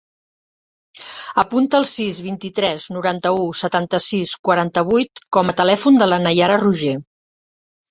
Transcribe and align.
Apunta 1.43 1.77
el 1.79 1.85
sis, 1.89 2.17
vint-i-tres, 2.29 2.87
noranta-u, 2.97 3.45
setanta-sis, 3.61 4.33
quaranta-vuit 4.51 5.23
com 5.39 5.55
a 5.55 5.57
telèfon 5.63 6.03
de 6.03 6.11
la 6.13 6.23
Naiara 6.27 6.61
Roger. 6.67 6.99